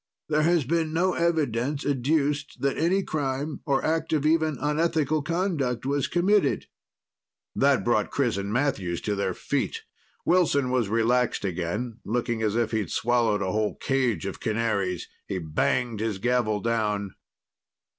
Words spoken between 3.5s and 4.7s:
or act of even